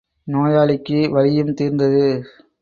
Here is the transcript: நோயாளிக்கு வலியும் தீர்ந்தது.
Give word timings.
நோயாளிக்கு 0.27 1.09
வலியும் 1.09 1.53
தீர்ந்தது. 1.53 2.03